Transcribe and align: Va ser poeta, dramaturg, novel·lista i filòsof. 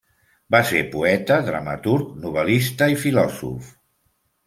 Va 0.55 0.61
ser 0.69 0.81
poeta, 0.93 1.37
dramaturg, 1.51 2.09
novel·lista 2.25 2.91
i 2.97 3.01
filòsof. 3.07 3.73